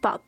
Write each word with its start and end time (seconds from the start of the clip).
pop. 0.00 0.22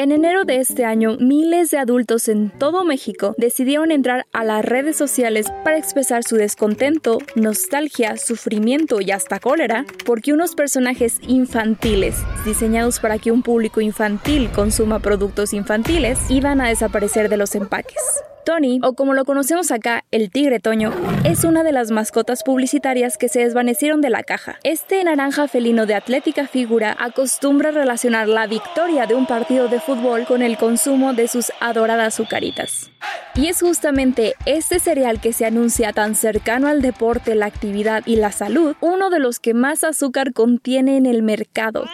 En 0.00 0.12
enero 0.12 0.44
de 0.44 0.60
este 0.60 0.86
año, 0.86 1.18
miles 1.18 1.70
de 1.70 1.76
adultos 1.76 2.28
en 2.28 2.48
todo 2.48 2.84
México 2.84 3.34
decidieron 3.36 3.90
entrar 3.90 4.24
a 4.32 4.44
las 4.44 4.64
redes 4.64 4.96
sociales 4.96 5.52
para 5.62 5.76
expresar 5.76 6.24
su 6.24 6.36
descontento, 6.36 7.18
nostalgia, 7.34 8.16
sufrimiento 8.16 9.02
y 9.02 9.10
hasta 9.10 9.40
cólera 9.40 9.84
porque 10.06 10.32
unos 10.32 10.54
personajes 10.54 11.18
infantiles, 11.26 12.16
diseñados 12.46 12.98
para 12.98 13.18
que 13.18 13.30
un 13.30 13.42
público 13.42 13.82
infantil 13.82 14.50
consuma 14.52 15.00
productos 15.00 15.52
infantiles, 15.52 16.18
iban 16.30 16.62
a 16.62 16.68
desaparecer 16.68 17.28
de 17.28 17.36
los 17.36 17.54
empaques. 17.54 18.22
Tony, 18.50 18.80
o 18.82 18.94
como 18.94 19.14
lo 19.14 19.24
conocemos 19.24 19.70
acá, 19.70 20.02
el 20.10 20.28
tigre 20.32 20.58
Toño, 20.58 20.92
es 21.22 21.44
una 21.44 21.62
de 21.62 21.70
las 21.70 21.92
mascotas 21.92 22.42
publicitarias 22.42 23.16
que 23.16 23.28
se 23.28 23.44
desvanecieron 23.44 24.00
de 24.00 24.10
la 24.10 24.24
caja. 24.24 24.58
Este 24.64 25.04
naranja 25.04 25.46
felino 25.46 25.86
de 25.86 25.94
atlética 25.94 26.48
figura 26.48 26.96
acostumbra 26.98 27.70
relacionar 27.70 28.26
la 28.26 28.48
victoria 28.48 29.06
de 29.06 29.14
un 29.14 29.26
partido 29.26 29.68
de 29.68 29.78
fútbol 29.78 30.24
con 30.26 30.42
el 30.42 30.56
consumo 30.56 31.12
de 31.12 31.28
sus 31.28 31.52
adoradas 31.60 32.08
azucaritas. 32.14 32.90
Y 33.34 33.46
es 33.46 33.60
justamente 33.60 34.34
este 34.44 34.80
cereal 34.80 35.20
que 35.20 35.32
se 35.32 35.46
anuncia 35.46 35.92
tan 35.92 36.14
cercano 36.14 36.68
al 36.68 36.82
deporte, 36.82 37.34
la 37.34 37.46
actividad 37.46 38.02
y 38.04 38.16
la 38.16 38.32
salud, 38.32 38.74
uno 38.80 39.08
de 39.08 39.20
los 39.20 39.38
que 39.38 39.54
más 39.54 39.84
azúcar 39.84 40.32
contiene 40.32 40.96
en 40.96 41.06
el 41.06 41.22
mercado. 41.22 41.86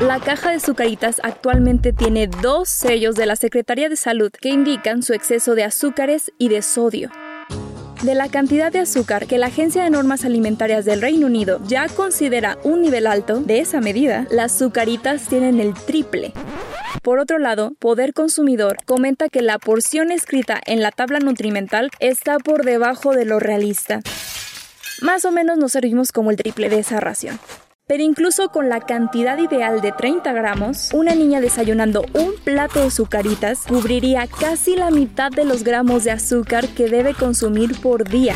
La 0.00 0.20
caja 0.20 0.50
de 0.50 0.56
azucaritas 0.56 1.20
actualmente 1.22 1.94
tiene 1.94 2.26
dos 2.26 2.68
sellos 2.68 3.16
de 3.16 3.24
la 3.24 3.36
Secretaría 3.36 3.88
de 3.88 3.96
Salud 3.96 4.30
que 4.30 4.50
indican 4.50 5.02
su 5.02 5.14
exceso 5.14 5.54
de 5.54 5.64
azúcares 5.64 6.32
y 6.36 6.50
de 6.50 6.60
sodio. 6.60 7.10
De 8.02 8.14
la 8.14 8.28
cantidad 8.28 8.70
de 8.70 8.80
azúcar 8.80 9.26
que 9.26 9.38
la 9.38 9.46
Agencia 9.46 9.82
de 9.82 9.88
Normas 9.88 10.26
Alimentarias 10.26 10.84
del 10.84 11.00
Reino 11.00 11.26
Unido 11.26 11.60
ya 11.66 11.88
considera 11.88 12.58
un 12.62 12.82
nivel 12.82 13.06
alto, 13.06 13.40
de 13.40 13.60
esa 13.60 13.80
medida, 13.80 14.26
las 14.30 14.54
azucaritas 14.54 15.22
tienen 15.28 15.60
el 15.60 15.72
triple. 15.72 16.34
Por 17.06 17.20
otro 17.20 17.38
lado, 17.38 17.72
Poder 17.78 18.14
Consumidor 18.14 18.78
comenta 18.84 19.28
que 19.28 19.40
la 19.40 19.60
porción 19.60 20.10
escrita 20.10 20.60
en 20.66 20.82
la 20.82 20.90
tabla 20.90 21.20
nutrimental 21.20 21.92
está 22.00 22.40
por 22.40 22.64
debajo 22.64 23.12
de 23.12 23.24
lo 23.24 23.38
realista. 23.38 24.00
Más 25.02 25.24
o 25.24 25.30
menos 25.30 25.56
nos 25.56 25.70
servimos 25.70 26.10
como 26.10 26.32
el 26.32 26.36
triple 26.36 26.68
de 26.68 26.80
esa 26.80 26.98
ración. 26.98 27.38
Pero 27.86 28.02
incluso 28.02 28.48
con 28.48 28.68
la 28.68 28.80
cantidad 28.80 29.38
ideal 29.38 29.80
de 29.82 29.92
30 29.92 30.32
gramos, 30.32 30.90
una 30.92 31.14
niña 31.14 31.40
desayunando 31.40 32.04
un 32.12 32.34
plato 32.42 32.80
de 32.80 32.86
azucaritas 32.86 33.66
cubriría 33.68 34.26
casi 34.26 34.74
la 34.74 34.90
mitad 34.90 35.30
de 35.30 35.44
los 35.44 35.62
gramos 35.62 36.02
de 36.02 36.10
azúcar 36.10 36.66
que 36.70 36.88
debe 36.88 37.14
consumir 37.14 37.80
por 37.80 38.08
día. 38.08 38.34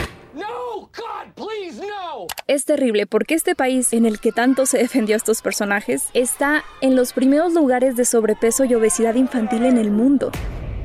Es 2.47 2.65
terrible 2.65 3.07
porque 3.07 3.35
este 3.35 3.55
país 3.55 3.93
en 3.93 4.07
el 4.07 4.21
que 4.21 4.33
tanto 4.33 4.67
se 4.67 4.79
defendió 4.79 5.15
a 5.15 5.19
estos 5.19 5.43
personajes 5.43 6.09
está 6.15 6.65
en 6.81 6.97
los 6.97 7.13
primeros 7.13 7.53
lugares 7.55 7.97
de 7.97 8.05
sobrepeso 8.05 8.65
y 8.65 8.75
obesidad 8.75 9.15
infantil 9.15 9.65
en 9.65 9.79
el 9.79 9.91
mundo. 9.91 10.31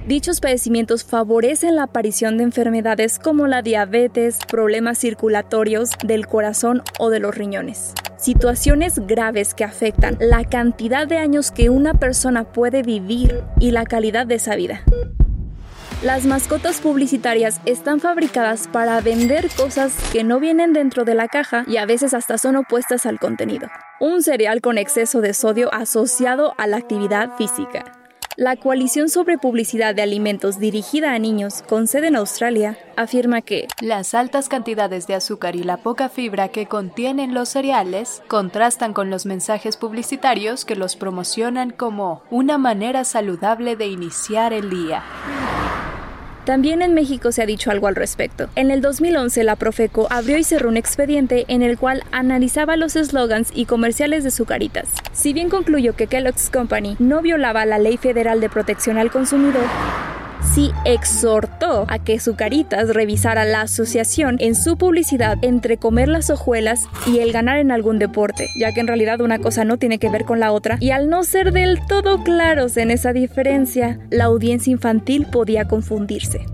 Dichos 0.08 0.40
padecimientos 0.40 1.04
favorecen 1.04 1.76
la 1.76 1.84
aparición 1.84 2.38
de 2.38 2.44
enfermedades 2.44 3.18
como 3.18 3.48
la 3.48 3.64
diabetes, 3.64 4.38
problemas 4.48 5.00
circulatorios 5.00 5.90
del 6.06 6.28
corazón 6.28 6.84
o 7.00 7.10
de 7.10 7.20
los 7.20 7.34
riñones. 7.34 7.94
Situaciones 8.18 9.00
graves 9.08 9.56
que 9.56 9.64
afectan 9.64 10.16
la 10.20 10.44
cantidad 10.44 11.08
de 11.08 11.18
años 11.18 11.50
que 11.50 11.72
una 11.72 11.96
persona 11.96 12.44
puede 12.44 12.84
vivir 12.84 13.44
y 13.60 13.72
la 13.72 13.86
calidad 13.86 14.28
de 14.28 14.36
esa 14.36 14.56
vida. 14.56 14.84
Las 16.04 16.26
mascotas 16.26 16.82
publicitarias 16.82 17.62
están 17.66 18.00
fabricadas 18.00 18.68
para 18.68 19.00
vender 19.02 19.50
cosas 19.56 19.96
que 20.12 20.24
no 20.24 20.40
vienen 20.40 20.74
dentro 20.74 21.06
de 21.06 21.16
la 21.16 21.28
caja 21.28 21.64
y 21.68 21.78
a 21.78 21.86
veces 21.86 22.14
hasta 22.14 22.38
son 22.38 22.58
opuestas 22.58 23.06
al 23.06 23.18
contenido. 23.18 23.70
Un 24.00 24.22
cereal 24.22 24.62
con 24.62 24.78
exceso 24.78 25.22
de 25.22 25.34
sodio 25.34 25.74
asociado 25.74 26.54
a 26.58 26.68
la 26.68 26.78
actividad 26.78 27.38
física. 27.38 27.86
La 28.38 28.58
Coalición 28.58 29.08
sobre 29.08 29.38
Publicidad 29.38 29.96
de 29.96 30.02
Alimentos 30.02 30.60
dirigida 30.60 31.14
a 31.14 31.20
niños 31.20 31.64
con 31.66 31.88
sede 31.88 32.08
en 32.08 32.18
Australia 32.18 32.78
afirma 32.98 33.42
que 33.42 33.70
las 33.80 34.14
altas 34.14 34.50
cantidades 34.50 35.08
de 35.08 35.16
azúcar 35.16 35.56
y 35.56 35.64
la 35.64 35.78
poca 35.78 36.10
fibra 36.10 36.50
que 36.50 36.66
contienen 36.66 37.34
los 37.34 37.48
cereales 37.48 38.22
contrastan 38.28 38.94
con 38.94 39.10
los 39.10 39.26
mensajes 39.26 39.78
publicitarios 39.78 40.66
que 40.66 40.76
los 40.76 40.98
promocionan 40.98 41.70
como 41.70 42.24
una 42.30 42.58
manera 42.58 43.06
saludable 43.06 43.78
de 43.78 43.88
iniciar 43.88 44.52
el 44.52 44.70
día. 44.70 45.02
También 46.46 46.84
en 46.84 46.94
México 46.94 47.32
se 47.32 47.42
ha 47.42 47.48
dicho 47.48 47.72
algo 47.72 47.88
al 47.88 47.96
respecto. 47.96 48.50
En 48.56 48.70
el 48.70 48.80
2011 48.80 49.44
la 49.44 49.56
Profeco 49.56 50.08
abrió 50.12 50.38
y 50.38 50.44
cerró 50.44 50.70
un 50.70 50.78
expediente 50.78 51.46
en 51.48 51.64
el 51.64 51.80
cual 51.80 52.04
analizaba 52.12 52.78
los 52.78 52.96
eslogans 52.96 53.50
y 53.54 53.66
comerciales 53.66 54.24
de 54.24 54.30
Zucaritas. 54.30 54.88
Si 55.12 55.34
bien 55.34 55.50
concluyó 55.50 55.96
que 55.96 56.06
Kellogg's 56.06 56.52
Company 56.52 56.98
no 57.00 57.24
violaba 57.24 57.66
la 57.66 57.80
Ley 57.80 57.98
Federal 57.98 58.42
de 58.42 58.50
Protección 58.50 59.00
al 59.00 59.10
Consumidor, 59.10 59.66
exhortó 60.86 61.86
a 61.88 62.00
que 62.00 62.20
Zucaritas 62.20 62.90
revisara 62.94 63.46
la 63.46 63.62
asociación 63.62 64.38
en 64.40 64.56
su 64.56 64.78
publicidad 64.78 65.38
entre 65.42 65.78
comer 65.78 66.08
las 66.08 66.30
hojuelas 66.30 66.86
y 67.06 67.20
el 67.20 67.32
ganar 67.32 67.58
en 67.58 67.72
algún 67.72 68.00
deporte, 68.00 68.48
ya 68.60 68.74
que 68.74 68.80
en 68.80 68.88
realidad 68.88 69.22
una 69.22 69.40
cosa 69.40 69.66
no 69.66 69.78
tiene 69.78 70.00
que 70.00 70.10
ver 70.10 70.26
con 70.26 70.40
la 70.40 70.52
otra, 70.52 70.78
y 70.80 70.92
al 70.92 71.10
no 71.10 71.24
ser 71.24 71.52
del 71.52 71.80
todo 71.88 72.24
claros 72.24 72.78
en 72.78 72.92
esa 72.92 73.14
diferencia, 73.14 74.00
la 74.10 74.26
audiencia 74.26 74.72
infantil 74.72 75.26
podía 75.32 75.68
confundirse. 75.68 76.46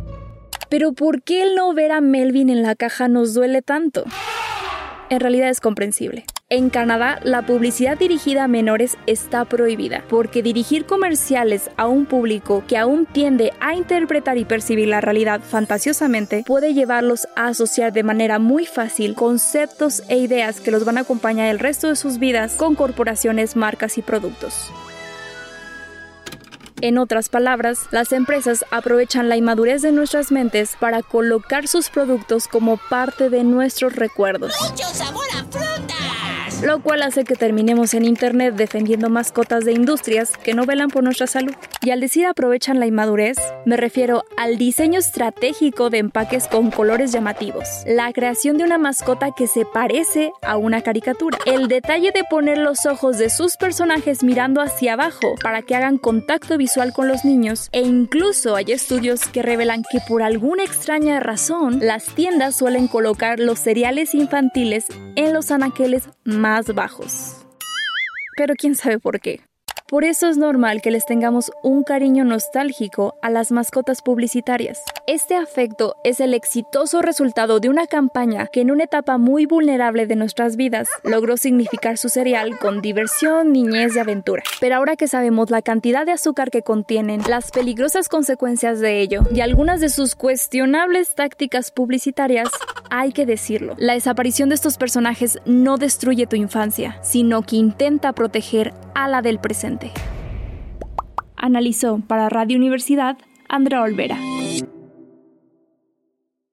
Pero 0.69 0.94
¿por 0.94 1.22
qué 1.22 1.44
el 1.44 1.56
no 1.56 1.73
ver 1.73 1.91
a 1.91 2.01
Melvin 2.01 2.50
en 2.50 2.61
la 2.61 2.75
caja 2.75 3.07
nos 3.07 3.34
duele 3.34 3.61
tanto? 3.61 4.06
En 5.09 5.19
realidad 5.19 5.50
es 5.50 5.59
comprensible. 5.59 6.25
En 6.53 6.69
Canadá, 6.69 7.17
la 7.23 7.44
publicidad 7.44 7.97
dirigida 7.97 8.44
a 8.44 8.47
menores 8.50 8.97
está 9.07 9.45
prohibida, 9.45 10.03
porque 10.09 10.44
dirigir 10.44 10.85
comerciales 10.85 11.72
a 11.78 11.88
un 11.88 12.06
público 12.06 12.66
que 12.67 12.78
aún 12.78 13.06
tiende 13.06 13.53
a 13.62 13.73
interpretar 13.73 14.38
y 14.38 14.44
percibir 14.44 14.90
la 14.90 15.00
realidad 15.00 15.40
fantasiosamente 15.40 16.44
puede 16.45 16.73
llevarlos 16.73 17.25
a 17.38 17.47
asociar 17.47 17.94
de 17.94 18.03
manera 18.03 18.38
muy 18.38 18.66
fácil 18.66 19.16
conceptos 19.16 20.03
e 20.09 20.17
ideas 20.17 20.59
que 20.59 20.72
los 20.72 20.84
van 20.84 20.97
a 20.97 21.01
acompañar 21.01 21.47
el 21.47 21.57
resto 21.57 21.88
de 21.88 21.95
sus 21.95 22.19
vidas 22.19 22.56
con 22.56 22.75
corporaciones, 22.75 23.56
marcas 23.56 23.97
y 23.97 24.01
productos. 24.01 24.73
En 26.81 26.97
otras 26.97 27.29
palabras, 27.29 27.79
las 27.91 28.11
empresas 28.11 28.66
aprovechan 28.72 29.29
la 29.29 29.38
inmadurez 29.38 29.81
de 29.84 29.94
nuestras 29.94 30.34
mentes 30.34 30.75
para 30.78 31.01
colocar 31.01 31.69
sus 31.69 31.90
productos 31.90 32.50
como 32.50 32.75
parte 32.75 33.29
de 33.29 33.45
nuestros 33.45 33.95
recuerdos. 33.95 34.53
¡Mucho 34.61 34.88
sabor 34.88 35.23
a! 35.34 35.70
Lo 36.63 36.79
cual 36.79 37.01
hace 37.01 37.23
que 37.23 37.35
terminemos 37.35 37.95
en 37.95 38.05
internet 38.05 38.53
defendiendo 38.55 39.09
mascotas 39.09 39.66
de 39.66 39.72
industrias 39.72 40.38
que 40.38 40.53
no 40.53 40.67
velan 40.67 40.89
por 40.89 41.03
nuestra 41.03 41.25
salud. 41.25 41.53
Y 41.81 41.89
al 41.89 41.99
decir 41.99 42.27
aprovechan 42.27 42.79
la 42.79 42.85
inmadurez, 42.85 43.38
me 43.66 43.77
refiero 43.77 44.23
al 44.38 44.59
diseño 44.59 44.99
estratégico 44.99 45.89
de 45.89 45.97
empaques 45.97 46.47
con 46.47 46.69
colores 46.69 47.11
llamativos, 47.11 47.67
la 47.88 48.13
creación 48.13 48.59
de 48.59 48.63
una 48.66 48.77
mascota 48.77 49.31
que 49.35 49.47
se 49.47 49.66
parece 49.66 50.33
a 50.44 50.57
una 50.57 50.81
caricatura, 50.81 51.39
el 51.47 51.67
detalle 51.67 52.11
de 52.11 52.23
poner 52.29 52.59
los 52.59 52.85
ojos 52.85 53.17
de 53.17 53.31
sus 53.31 53.57
personajes 53.57 54.23
mirando 54.23 54.61
hacia 54.61 54.93
abajo 54.93 55.33
para 55.41 55.63
que 55.63 55.75
hagan 55.75 55.97
contacto 55.97 56.59
visual 56.59 56.93
con 56.93 57.07
los 57.07 57.25
niños. 57.25 57.69
E 57.72 57.81
incluso 57.81 58.55
hay 58.55 58.66
estudios 58.72 59.22
que 59.25 59.41
revelan 59.41 59.81
que 59.91 59.97
por 60.07 60.22
alguna 60.22 60.63
extraña 60.63 61.19
razón 61.19 61.79
las 61.81 62.05
tiendas 62.05 62.55
suelen 62.55 62.88
colocar 62.88 63.39
los 63.39 63.57
cereales 63.57 64.13
infantiles 64.13 64.85
en 65.16 65.33
los 65.33 65.49
anaqueles 65.49 66.07
más 66.51 66.73
bajos. 66.75 67.45
Pero 68.35 68.56
quién 68.56 68.75
sabe 68.75 69.00
por 69.00 69.22
qué. 69.22 69.39
Por 69.88 70.03
eso 70.03 70.28
es 70.28 70.38
normal 70.38 70.81
que 70.81 70.91
les 70.91 71.06
tengamos 71.06 71.50
un 71.63 71.84
cariño 71.84 72.25
nostálgico 72.25 73.13
a 73.22 73.29
las 73.29 73.53
mascotas 73.53 74.01
publicitarias. 74.01 74.81
Este 75.13 75.35
afecto 75.35 75.97
es 76.05 76.22
el 76.22 76.33
exitoso 76.33 77.01
resultado 77.01 77.59
de 77.59 77.67
una 77.67 77.85
campaña 77.85 78.47
que 78.47 78.61
en 78.61 78.72
una 78.72 78.85
etapa 78.85 79.17
muy 79.17 79.45
vulnerable 79.45 80.07
de 80.07 80.16
nuestras 80.16 80.55
vidas 80.55 80.88
logró 81.03 81.35
significar 81.35 81.97
su 81.97 82.07
cereal 82.07 82.57
con 82.57 82.79
diversión, 82.79 83.51
niñez 83.51 83.93
y 83.93 83.99
aventura. 83.99 84.41
Pero 84.61 84.78
ahora 84.78 84.96
que 84.96 85.09
sabemos 85.09 85.52
la 85.52 85.61
cantidad 85.61 86.05
de 86.05 86.13
azúcar 86.13 86.49
que 86.49 86.61
contienen, 86.61 87.23
las 87.28 87.52
peligrosas 87.52 88.08
consecuencias 88.08 88.79
de 88.79 89.02
ello 89.02 89.23
y 89.35 89.41
algunas 89.41 89.81
de 89.81 89.90
sus 89.90 90.16
cuestionables 90.16 91.13
tácticas 91.13 91.72
publicitarias, 91.72 92.47
hay 92.90 93.11
que 93.11 93.25
decirlo, 93.25 93.75
la 93.78 93.96
desaparición 93.96 94.47
de 94.47 94.55
estos 94.55 94.78
personajes 94.78 95.40
no 95.43 95.75
destruye 95.75 96.25
tu 96.25 96.37
infancia, 96.37 96.99
sino 97.03 97.41
que 97.41 97.58
intenta 97.58 98.13
proteger 98.13 98.73
a 98.96 99.09
la 99.09 99.22
del 99.22 99.40
presente. 99.40 99.91
Analizó 101.35 101.99
para 102.08 102.29
Radio 102.29 102.55
Universidad 102.55 103.17
Andrea 103.49 103.81
Olvera. 103.81 104.17